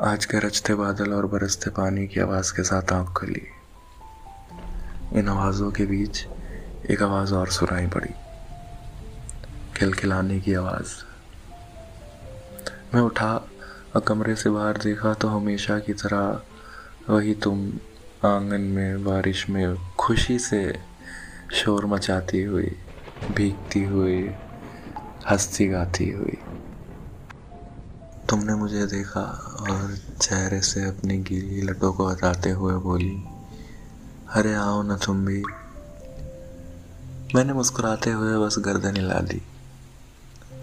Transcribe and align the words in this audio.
आज 0.00 0.24
के 0.24 0.38
रचते 0.38 0.74
बादल 0.74 1.12
और 1.12 1.26
बरसते 1.26 1.70
पानी 1.70 2.06
की 2.06 2.20
आवाज़ 2.20 2.52
के 2.52 2.62
साथ 2.62 2.92
आँख 2.92 3.08
खुली। 3.08 3.42
इन 5.12 5.28
आवाज़ों 5.28 5.70
के 5.72 5.84
बीच 5.86 6.26
एक 6.90 7.02
आवाज़ 7.02 7.34
और 7.34 7.48
सुनाई 7.48 7.86
पड़ी। 7.86 8.14
खिलखिलाने 9.76 10.40
की 10.40 10.54
आवाज़। 10.54 11.04
मैं 12.94 13.00
उठा 13.00 13.34
और 13.94 14.00
कमरे 14.00 14.36
से 14.36 14.50
बाहर 14.50 14.76
देखा 14.76 15.14
तो 15.14 15.28
हमेशा 15.28 15.78
की 15.78 15.92
तरह 15.92 16.42
वही 17.10 17.34
तुम 17.34 17.72
आँगन 18.24 18.60
में, 18.60 19.04
बारिश 19.04 19.50
में 19.50 19.76
खुशी 19.98 20.38
से 20.38 20.78
शोर 21.52 21.86
मचाती 21.86 22.42
हुई, 22.42 22.76
भीगती 23.36 23.84
हुई, 23.84 24.30
हंसती 25.30 25.68
गाती 25.68 26.10
हुई। 26.10 26.38
तुमने 28.30 28.54
मुझे 28.54 28.86
देखा 28.86 29.20
और 29.62 29.96
चेहरे 30.22 30.60
से 30.62 30.84
अपनी 30.84 31.16
गीली 31.18 31.60
लटों 31.62 31.92
को 31.92 32.06
हटाते 32.08 32.50
हुए 32.50 32.74
बोली, 32.80 33.14
अरे 34.30 34.54
आओ 34.54 34.82
ना 34.82 34.96
तुम 34.96 35.24
भी। 35.26 35.42
मैंने 37.34 37.52
मुस्कुराते 37.52 38.10
हुए 38.10 38.36
बस 38.38 38.58
गर्दन 38.58 38.96
हिला 38.96 39.20
दी 39.20 39.40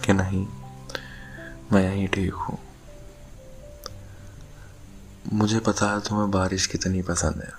कि 0.06 0.14
नहीं, 0.14 0.46
मैं 1.74 1.84
यहीं 1.84 2.08
ठीक 2.08 2.34
हूँ। 2.34 2.58
मुझे 5.34 5.60
पता 5.62 5.92
है 5.92 6.00
तुम्हें 6.00 6.30
बारिश 6.32 6.66
कितनी 6.68 7.02
पसंद 7.02 7.42
है, 7.42 7.52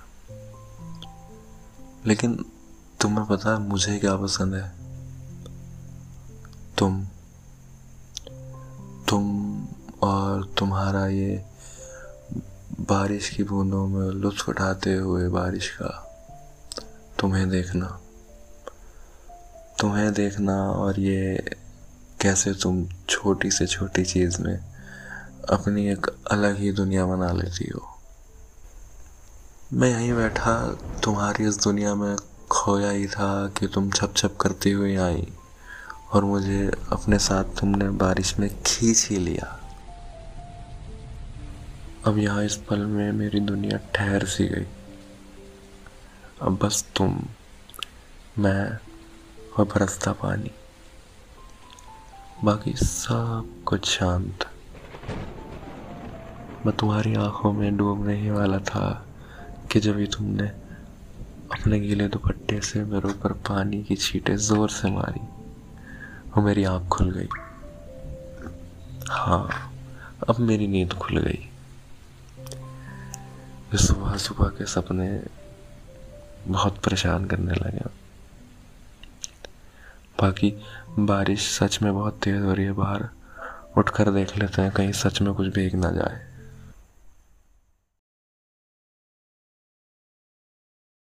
लेकिन 2.07 2.37
तुम्हें 3.01 3.27
पता 3.27 3.53
है 3.53 3.59
मुझे 3.61 3.99
क्या 3.99 4.17
पसंद 4.17 4.55
है? 4.55 4.73
तुम 6.79 7.05
तुम 9.09 9.44
तुम्हारा 10.75 11.07
ये 11.07 11.45
बारिश 12.81 13.29
की 13.29 13.43
बूंदों 13.43 13.87
में 13.87 14.07
लुत्फ 14.11 14.49
उठाते 14.49 14.95
हुए 14.95 15.29
बारिश 15.29 15.69
का 15.71 15.91
तुम्हें 17.21 17.49
देखना। 17.49 17.87
तुम्हें 19.81 20.13
देखना 20.13 20.57
और 20.71 21.01
ये 21.01 21.39
कैसे 22.21 22.53
तुम 22.53 22.89
छोटी 23.09 23.51
से 23.51 23.67
छोटी 23.67 24.05
चीज़ 24.05 24.43
में 24.43 24.59
अपनी 25.51 25.89
एक 25.89 26.07
अलग 26.31 26.57
ही 26.57 26.73
दुनिया 26.73 27.07
बना 27.07 27.33
लेती 27.33 27.71
हो। 27.75 27.99
मैं 29.73 29.91
यहीं 29.91 30.13
बैठा, 30.13 30.79
तुम्हारी 31.05 31.49
इस 31.49 31.63
दुनिया 31.63 31.95
में 31.95 32.17
खोया 32.51 32.91
ही 32.91 33.07
था 33.07 33.49
कि 33.49 33.67
तुम 33.67 33.91
छप 33.91 34.15
छप 34.17 34.37
करती 34.41 34.71
हुई 34.71 34.97
आई 34.97 35.33
और 36.13 36.25
मुझे 36.25 36.71
अपने 36.93 37.19
साथ 37.19 37.45
तुमने 37.45 37.89
बारिश 37.89 38.39
में 38.39 38.63
खींच 38.63 39.09
ही 39.11 39.17
लिया। 39.17 39.61
अब 42.07 42.19
यहाँ 42.19 42.45
इस 42.45 42.57
पल 42.57 42.79
में 42.79 43.13
मेरी 43.13 43.41
दुनिया 43.41 43.79
ठहर 43.95 44.25
सी 44.25 44.45
गई। 44.45 44.67
अब 46.43 46.59
बस 46.63 46.85
तुम, 46.97 47.21
मैं 48.39 48.79
और 49.59 49.65
बरसता 49.65 50.13
पानी। 50.13 50.51
बाकी 52.45 52.73
सब 52.73 53.63
कुछ 53.67 53.87
शांत। 53.87 54.45
मैं 56.67 56.77
तुम्हारी 56.77 57.15
आँखों 57.15 57.53
में 57.53 57.77
डूबने 57.77 58.17
ही 58.17 58.31
वाला 58.31 58.59
था 58.59 59.07
कि 59.73 59.81
जब 59.81 59.99
ही 59.99 60.07
तुमने 60.07 60.49
अपने 61.53 61.81
गीले 61.81 62.09
दुपट्टे 62.09 62.61
से 62.61 62.85
मेरे 62.85 63.09
ऊपर 63.09 63.33
पानी 63.33 63.83
की 63.83 63.97
छींटे 63.97 64.37
ज़ोर 64.37 64.71
से 64.71 64.91
मारी 64.91 65.27
और 66.33 66.43
मेरी 66.43 66.65
आँख 66.65 66.89
खुल 66.89 67.11
गई। 67.11 67.29
हाँ 69.11 69.73
अब 70.29 70.41
मेरी 70.41 70.67
नींद 70.67 70.93
खुल 70.93 71.19
गई। 71.19 71.49
फिर 73.75 73.83
सुबह 73.83 74.17
सुबह 74.17 74.49
के 74.49 74.65
सपने 74.65 75.23
बहुत 76.49 76.79
परेशान 76.79 77.25
करने 77.25 77.53
लगे। 77.53 77.85
बाकी 80.21 80.51
बारिश 80.99 81.59
सच 81.59 81.83
में 81.83 81.95
बहुत 81.95 82.21
तेज़ 82.25 82.43
हो 82.43 82.53
रही 82.53 82.65
है, 82.65 82.73
बाहर 82.73 83.09
उठकर 83.79 84.11
देख 84.11 84.39
लेते 84.39 84.63
हैं, 84.63 84.71
कहीं 84.71 84.93
सच 84.93 85.21
में 85.23 85.35
कुछ 85.35 85.49
भीग 85.49 85.75
ना 85.75 85.91
जाए। 85.91 86.34